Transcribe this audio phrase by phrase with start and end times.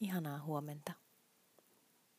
[0.00, 0.92] Ihanaa huomenta.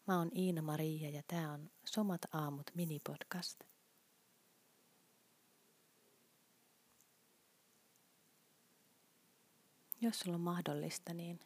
[0.08, 3.64] Mä oon Iina-Maria ja tää on Somat aamut minipodcast.
[10.02, 11.40] Jos sulla on mahdollista, niin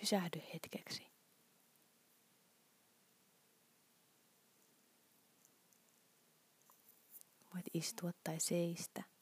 [0.00, 1.06] pysähdy hetkeksi.
[7.54, 9.15] Voit istua tai seistä.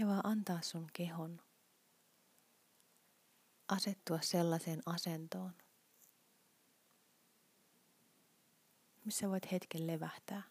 [0.00, 1.40] Ja vaan antaa sun kehon
[3.68, 5.54] asettua sellaiseen asentoon,
[9.04, 10.42] missä voit hetken levähtää.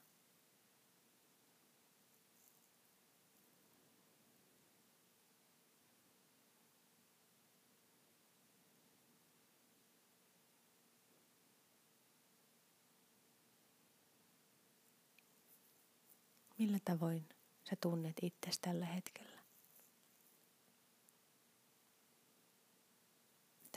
[16.58, 17.30] Millä tavoin
[17.70, 19.39] sä tunnet itsesi tällä hetkellä?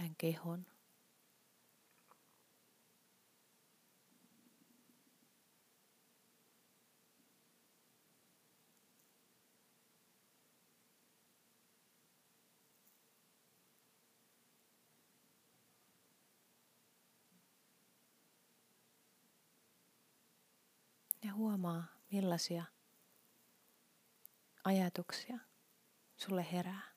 [0.02, 0.66] Tämän kehon.
[21.24, 22.64] Ja huomaa, millaisia
[24.64, 25.38] ajatuksia
[26.16, 26.91] sulle herää.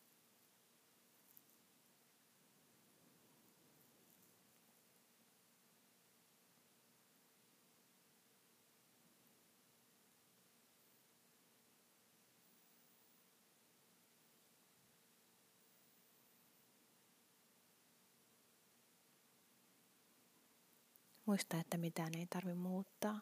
[21.26, 23.20] Muista, että mitään ei tarvitse muuttaa.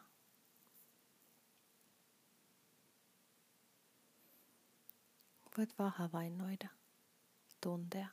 [5.58, 6.68] Voit vaan havainnoida,
[7.60, 8.08] tuntea.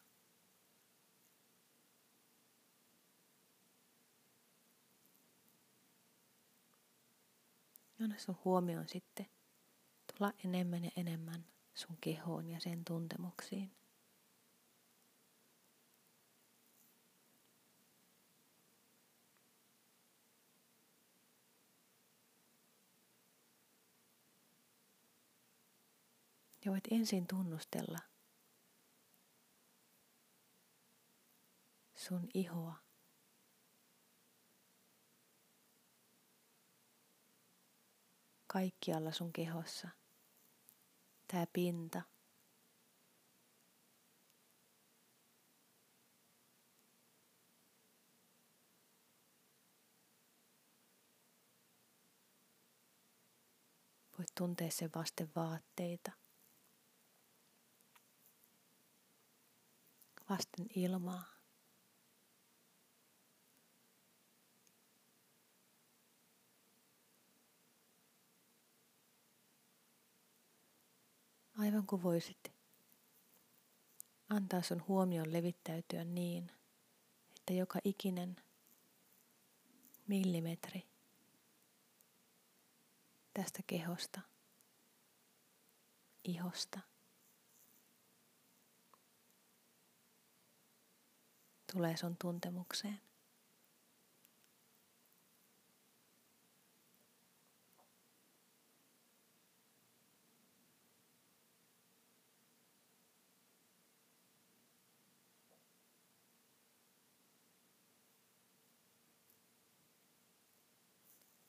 [8.04, 9.26] Anna sun huomioon sitten
[10.08, 13.80] tulla enemmän ja enemmän sun kehoon ja sen tuntemuksiin.
[26.66, 27.98] Ja voit ensin tunnustella
[31.95, 32.76] sun ihoa.
[38.48, 39.89] Kaikkialla sun kehossa.
[41.27, 42.02] Tää pinta.
[54.17, 56.11] Voit tuntea sen vasten vaatteita.
[60.31, 61.23] Vasten ilmaa.
[71.58, 72.53] Aivan kuin voisit
[74.30, 76.52] antaa sun huomion levittäytyä niin,
[77.39, 78.36] että joka ikinen
[80.08, 80.87] millimetri
[83.33, 84.21] tästä kehosta,
[86.23, 86.80] ihosta,
[91.71, 93.02] tulee sun tuntemukseen.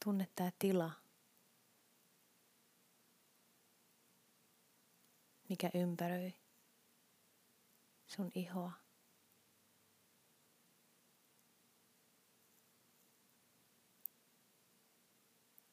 [0.04, 0.90] Tunne tämä tila,
[5.48, 6.34] mikä ympäröi
[8.06, 8.81] sun ihoa.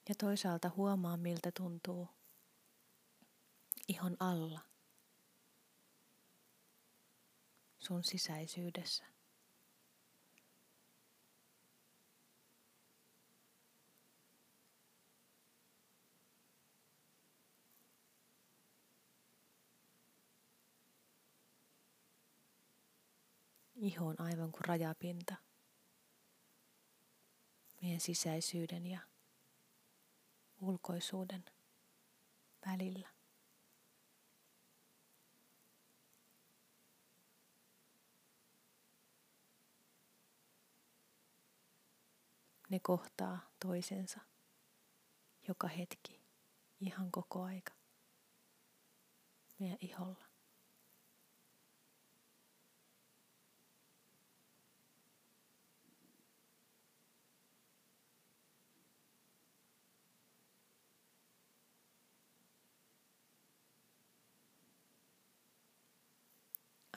[0.09, 2.07] Ja toisaalta huomaa, miltä tuntuu
[3.87, 4.59] ihon alla,
[7.79, 9.05] sun sisäisyydessä.
[23.75, 25.35] Iho on aivan kuin rajapinta
[27.81, 28.99] meidän sisäisyyden ja
[30.59, 31.45] ulkoisuuden
[32.65, 33.09] välillä.
[42.69, 44.19] Ne kohtaa toisensa
[45.47, 46.21] joka hetki,
[46.79, 47.73] ihan koko aika.
[49.59, 50.28] meidän iholla.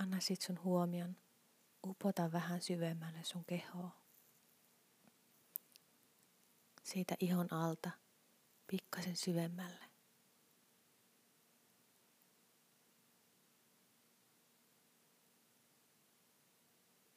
[0.02, 1.16] Anna sit sun huomion
[1.86, 3.90] upota vähän syvemmälle sun kehoa.
[6.82, 7.90] Siitä ihon alta
[8.66, 9.84] pikkasen syvemmälle.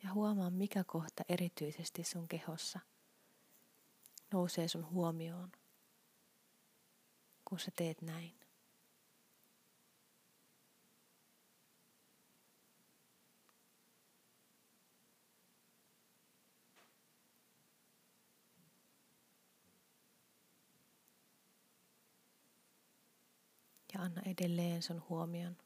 [0.04, 2.80] Ja huomaa, mikä kohta erityisesti sun kehossa
[4.34, 5.52] nousee sun huomioon,
[7.46, 8.45] kun sä teet näin.
[23.96, 25.58] Ja anna edelleen sun huomion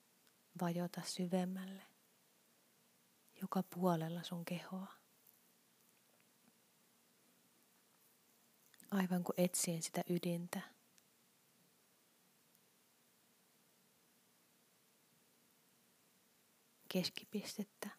[0.61, 1.81] vajota syvemmälle
[3.41, 4.93] joka puolella sun kehoa.
[8.91, 10.61] Aivan kuin etsien sitä ydintä.
[16.93, 17.89] Keskipistettä.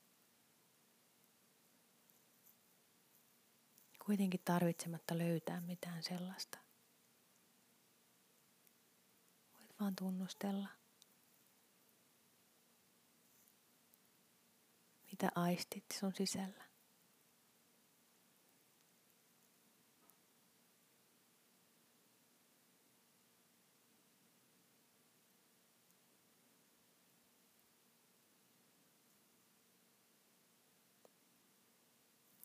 [4.06, 6.69] Kuitenkin tarvitsematta löytää mitään sellaista.
[9.80, 10.68] Vaan tunnustella.
[15.10, 16.70] Mitä aistit sun sisällä?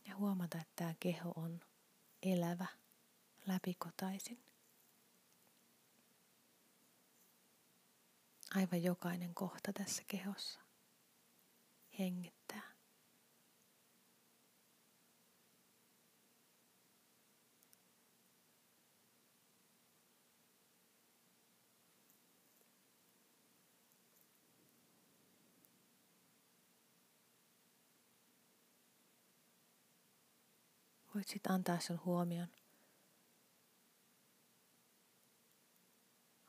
[0.08, 1.60] Ja huomata, että tämä keho on
[2.24, 2.66] elävä,
[3.48, 4.55] läpikotaisin.
[8.56, 10.60] Aivan jokainen kohta tässä kehossa.
[12.00, 12.76] Hengittää.
[31.16, 32.48] Voit sitten antaa sen huomion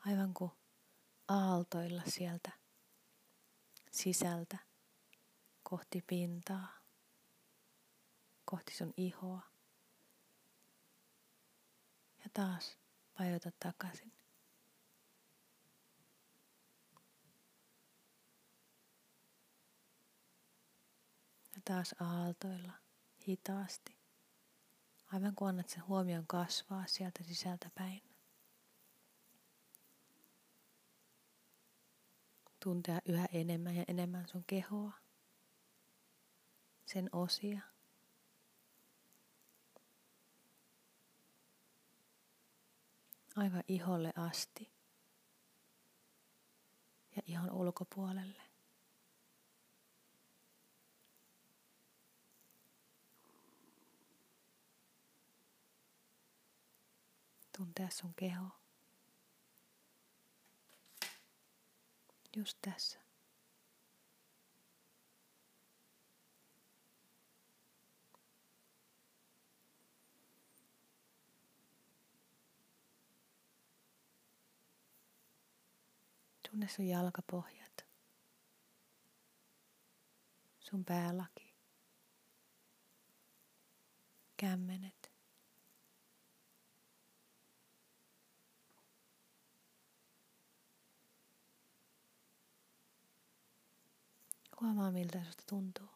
[0.06, 0.50] aivan kuin
[1.28, 2.50] aaltoilla sieltä
[3.90, 4.58] sisältä
[5.62, 6.68] kohti pintaa,
[8.44, 9.40] kohti sun ihoa.
[12.24, 12.78] Ja taas
[13.18, 14.12] vajota takaisin.
[21.54, 22.72] Ja taas aaltoilla
[23.28, 23.96] hitaasti,
[25.12, 28.05] aivan kun annat sen huomion kasvaa sieltä sisältä päin.
[32.66, 34.92] Tuntea yhä enemmän ja enemmän sun kehoa,
[36.86, 37.60] sen osia.
[43.36, 44.70] Aivan iholle asti
[47.16, 48.42] ja ihon ulkopuolelle.
[57.56, 58.65] Tuntea sun kehoa.
[62.36, 63.00] Just tässä.
[76.50, 77.86] Tunne sun jalkapohjat,
[80.60, 81.54] sun päälaki,
[84.36, 85.15] kämmenet.
[94.66, 95.88] Huomaa miltä susta tuntuu.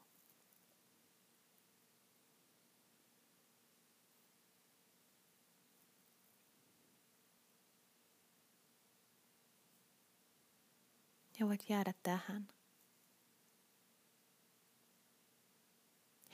[11.40, 12.48] Ja voit jäädä tähän.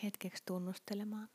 [0.02, 1.28] Hetkeksi tunnustelemaan.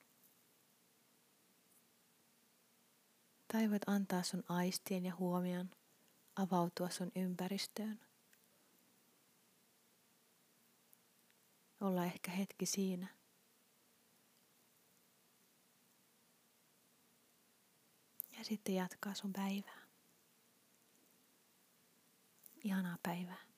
[3.51, 5.69] Tai voit antaa sun aistien ja huomion
[6.35, 8.10] avautua sun ympäristöön.
[11.81, 13.07] Olla ehkä hetki siinä.
[18.37, 19.81] Ja sitten jatkaa sun päivää.
[22.63, 23.50] Ihanaa päivää.